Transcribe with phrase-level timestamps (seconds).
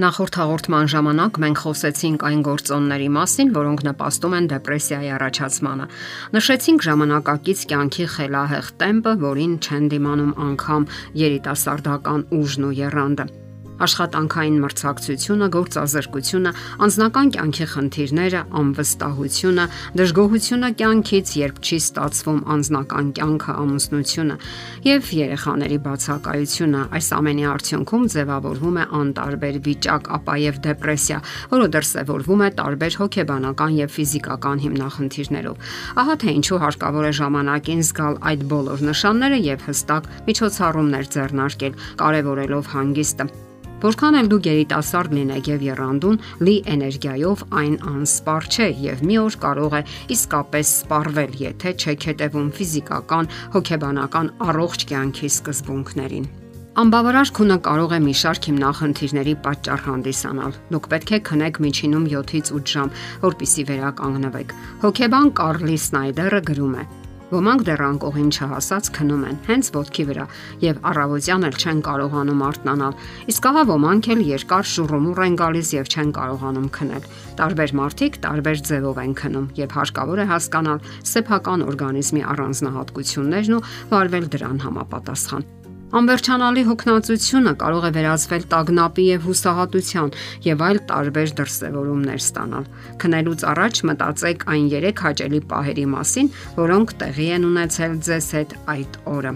[0.00, 5.88] Նախորդ հաղորդման ժամանակ մենք խոսեցինք այն գործոնների մասին, որոնք նպաստում են դեպրեսիայի առաջացմանը։
[6.36, 10.88] Նշեցինք ժամանակակից կյանքի խելահեղ տեմպը, որին չեն դիմանում անգամ
[11.26, 13.30] երիտասարդական ուժն ու երանդը
[13.84, 16.52] աշխատանքային մրցակցությունը, գործազրկությունը,
[16.84, 19.64] անձնական կյանքի խնդիրները, անվստահությունը,
[20.00, 24.36] դժգոհությունը կյանքից, երբ չի ստացվում անձնական կյանքը, ամուսնությունը
[24.90, 31.18] եւ երեխաների բացակայությունը, այս ամենի արդյունքում ձևավորվում է անտարբեր վիճակ, ապա եւ դեպրեսիա,
[31.50, 35.70] որը դրսևորվում է տարբեր հոգեբանական եւ ֆիզիկական հիմնախնդիրներով։
[36.00, 42.74] Ահա թե ինչու հարկավոր է ժամանակին զգալ այդ բոլոր նշանները եւ հստակ միջոցառումներ ձեռնարկել, կարևորելով
[42.74, 43.49] հանգիստը
[43.80, 49.38] Որքան էլ դուք երիտասարդ լինեք եւ երանդուն, լի էներգիայով այն անսպար չէ եւ մի օր
[49.44, 49.80] կարող է
[50.16, 56.28] իսկապես սպառվել, եթե չեք հետևում ֆիզիկական, հոգեբանական առողջ կյանքի սկզբունքներին։
[56.80, 62.52] Անբավարար քունը կարող է մի շարք հիմնախնդիրների պատճառ հանդիսանալ։ Դուք պետք է քնեք միջինում 7-ից
[62.60, 62.94] 8 ժամ,
[63.24, 66.84] որpիսի վերականգնվեք։ Հոգեբան Կարլի Սնայդերը գրում է.
[67.30, 70.24] Ոմանք դեռ անկողին չհասած քնում են հենց ոտքի վրա
[70.64, 72.96] եւ առավոտյան էլ չեն կարողանում արթնանալ։
[73.30, 77.06] Իսկ ահա ոմանք էլ երկար շուռումուռ են գալիս եւ չեն կարողանում քնել։
[77.38, 84.30] Տարբեր մարդիկ տարբեր ձևով են քնում եւ հարկավոր է հասկանալ սեփական օրգանիզմի առանձնահատկություններն ու վարվել
[84.34, 85.59] դրան համապատասխան։
[85.90, 90.12] Անվերջանալի հոգնածությունը կարող է վերածվել տագնապի եւ հուսահատության
[90.46, 92.68] եւ այլ տարբեր դրսևորումներ ստանալ։
[93.02, 96.30] Քնելուց առաջ մտածեք այն 3 հաճելի պահերի մասին,
[96.62, 99.34] որոնք տեղի են ունեցել ձեզ հետ այդ օրը։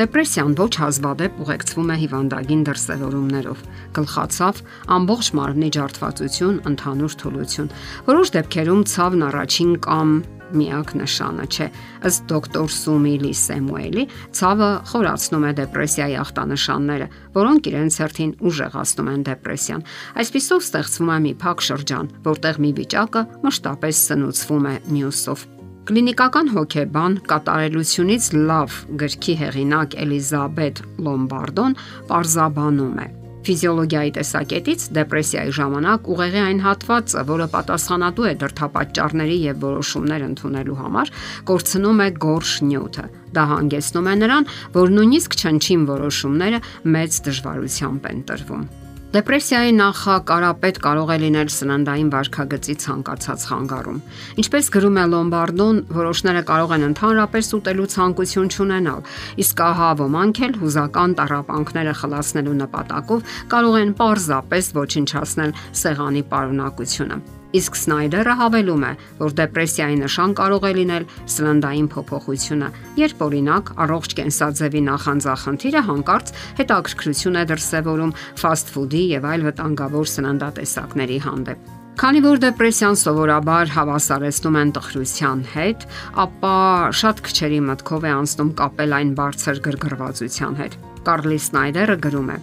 [0.00, 3.64] Դեպրեսիան ոչ հազվադեպ ուղեկցվում է հիվանդագին դրսևորումներով։
[3.98, 4.60] Գլխացավ,
[4.96, 7.72] ամբողջ մարմնի ջարդվածություն, ընդհանուր թուլություն։
[8.06, 10.14] Որոշ դեպքերում ցավն առաջին կամ
[10.56, 11.66] միակ նշանը չէ։
[12.10, 14.04] Ըստ դոկտոր Սումիլի Սեմուելի,
[14.40, 17.06] ցավը խորացնում է դեպրեսիայի ախտանշանները,
[17.36, 19.86] որոնք իրենց հերթին ուժեղացնում են դեպրեսիան։
[20.24, 25.46] Այսպիսով ստեղծվում է մի փակ շրջան, որտեղ մի վիճակը մշտապես սնուցվում է մյուսով։
[25.90, 31.80] Կլինիկական հոգեբան կատարելությունից լավ գրքի հեղինակ Էլիզաբետ Լոմբարդոն
[32.12, 33.08] պարզաբանում է
[33.46, 41.14] Ֆիզիոլոգիայի տեսակետից դեպրեսիայի ժամանակ ուղեղի այն հատվածը, որը պատասխանատու է դրթապաճառների եւ որոշումներ ընդունելու համար,
[41.50, 43.06] կորցնում է գորշ նյութը։
[43.40, 46.62] Դա հանգեցնում է նրան, որ նույնիսկ չնչին որոշումները
[46.98, 48.64] մեծ դժվարությամբ են տրվում։
[49.10, 53.96] Դեպրեսիայի նախակարապետ կարող է լինել սննդային վարքագծի ցանկացած խանգարում։
[54.42, 59.02] Ինչպես գրում է Լոմբարդոն, որոշները կարող են ընդհանրապես ուտելու ցանկություն չունենալ,
[59.42, 67.78] իսկ ահա ոմանք էլ հուզական տարապանքները խլացնելու նպատակով կարող են պարզապես ոչնչացնել սեղանի պարունակությունը։ Իսկ
[67.80, 72.68] Սնայդերը հավելում է, որ դեպրեսիայի նշան կարող է լինել սննդային փոփոխությունը,
[73.00, 76.30] երբ օրինակ առողջ կենսաձևի նախանձախնդիրը հանկարծ
[76.60, 84.56] հետաքրքրություն է դրսևորում ֆաստ ֆուդի եւ այլ վտանգավոր սննդատեսակների հանդեպ։ Քանի որ դեպրեսիան սովորաբար հավասարեցնում
[84.60, 85.82] են տխրության հետ,
[86.22, 86.54] ապա
[87.00, 90.78] շատ քչերի մտքով է անցնում կապել այն բարձր գրգռվածության հետ։
[91.10, 92.38] Կարլի Սնայդերը գրում է.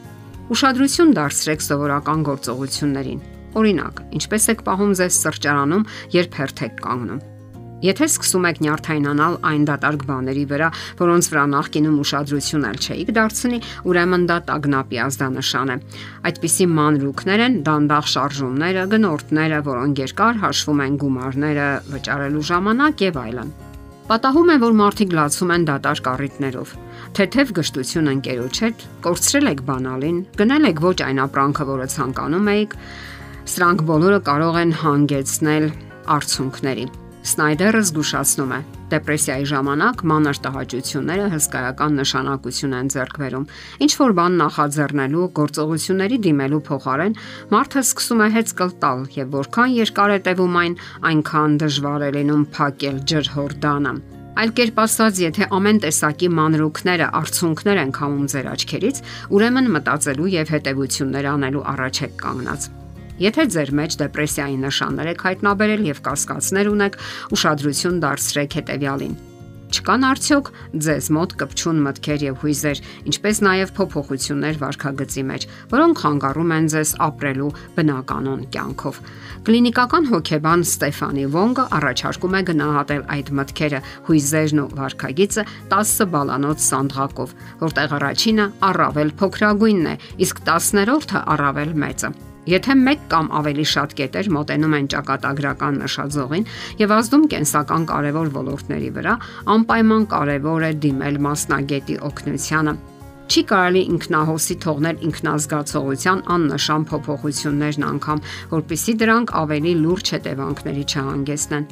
[0.53, 3.25] Ուշադրություն դարձրեք սովորական գործողություններին
[3.55, 7.25] Օրինակ, ինչպես եք պահում ձեզ սրճարանում, երբ հերթ եք կանգնում։
[7.77, 13.59] Եթե սկսում եք նյարդայնանալ այն դատարկ բաների վրա, որոնց վրա նախկինում ուշադրություն ալ չէիք դարձնի,
[13.85, 15.77] ուրեմն դա տագնապի ազդանշան է։
[16.25, 23.53] Այդպիսի մանրուքներ են դանդաղ շարժումները, գնորդները, որոնք երկար հաշվում են գումարները վճարելու ժամանակ եւ այլն։
[24.07, 26.69] Պատահում է, որ մարդիկ լացում են դատարկ առիթներով։
[27.17, 32.77] Թեթև գշտություն ընկերոջ հետ, կորցրել եք բանալին, գնել եք ոչ այն ապրանքը, որը ցանկանում եք,
[33.47, 35.65] Սրանք բոլորը կարող են հանգեցնել
[36.11, 36.81] արցունքների։
[37.27, 38.59] Սնայդերը զգուշացնում է.
[38.91, 43.45] դեպրեսիայի ժամանակ մանր տհաճությունները հսկայական նշանակություն են ձեռք բերում։
[43.87, 47.17] Ինչ որ բան նախաձեռնելու, գործողությունների դիմելու փոխարեն
[47.55, 50.73] մարդը սկսում է հեծկլ տալ եւ որքան երկար է տևում այն,
[51.11, 53.93] այնքան դժվար է լինում փակել ջրհորդանը։
[54.37, 58.97] Այլ կերպ ասած, եթե ամեն տեսակի մանրուքները արցունքներ են քամում ձեր աչքերից,
[59.33, 62.69] ուրեմն մտածելու եւ հետեւություններ անելու առաջ եք կանգնած։
[63.17, 66.99] Եթե ձեր մեջ դեպրեսիայի նշաններ եք հայտնաբերել եւ կասկածներ ունեք,
[67.33, 69.17] ուշադրություն դարձրեք հետեւյալին։
[69.67, 70.49] Չկան արդյոք
[70.79, 72.79] ձեզ մոտ կպչուն մտքեր եւ հույզեր,
[73.11, 79.01] ինչպես նաեւ փոփոխություններ վարքագծի մեջ, որոնք խանգարում են ձեզ ապրելու բնականon կյանքով։
[79.49, 87.35] Կլինիկական հոգեբան Ստեֆանի Վոնգը առաջարկում է գնահատել այդ մտքերը, հույզերն ու վարքագիծը 10 բալանոց սանդղակով,
[87.67, 92.15] որտեղ առաջինը առավել փոքրագույնն է, իսկ 10-րդը առավել մեծը։
[92.47, 96.45] Եթե մեկ կամ ավելի շատ կետեր մոտենում են ճակատագրական նշաձողին
[96.79, 99.15] եւ ազդում կենսական կարևոր ոլորտների վրա,
[99.55, 102.73] անպայման կարևոր է դիմել մասնագետի օգնությանը։
[103.27, 108.23] Չի կարելի ինքնահոսի թողնել ինքնազգացողության աննշան փոփոխություններն անգամ,
[108.55, 111.67] որpիսի դրանք ավելի լուրջ հետևանքների չհանգեցնեն։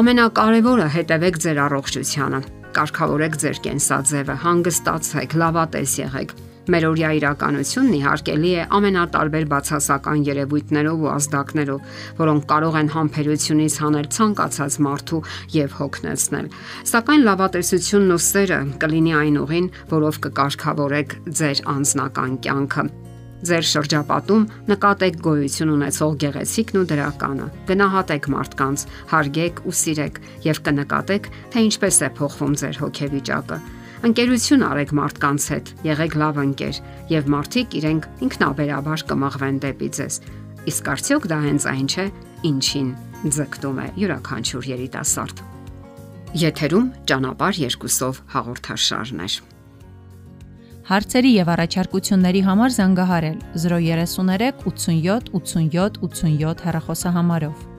[0.00, 2.40] Ամենակարևորը հետևեք ձեր առողջությանը։
[2.74, 11.10] Կարգավորեք ձեր կենսաձևը, հանգստացեք, լավատես եղեք Մեր օրյա իրականությունն իհարկե է ամենատարբեր բացասական երևույթներով ու
[11.12, 15.22] ազդակներով, որոնք կարող են համբերությունից հանել ցանկացած մարդու
[15.58, 16.50] եւ հոգնեցնել։
[16.94, 22.86] Սակայն լավատեսությունն ու սերը կլինի այն ուղին, որով կկարգավորեք ձեր անձնական կյանքը
[23.44, 31.32] ձեր շրջապատում նկատեք գոյություն ունեցող գեղեցիկն ու դրականը։ Գնահատեք մարդկանց, հարգեք ու սիրեք եւ կնկատեք,
[31.52, 33.58] թե ինչպես է փոխվում ձեր հոգեվիճակը։
[34.04, 40.18] Ընկերություն արեք մարդկանց հետ, եղեք լավ ընկեր եւ մարդիկ իրենք ինքնաբերաբար կմաղվեն դեպի ձեզ։
[40.68, 42.04] Իսկ արդյոք դա հենց այն չէ,
[42.50, 42.90] ինչին
[43.38, 45.42] ձգտում է յուրաքանչյուր երիտասարդ։
[46.44, 49.40] Եթերում ճանապար երկուսով հաղորդաշարներ։
[50.84, 57.73] Հարցերի եւ առաջարկությունների համար զանգահարել 033 87 87 87 հեռախոսահամարով։